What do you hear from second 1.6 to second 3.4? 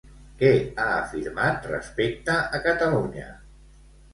respecte a Catalunya?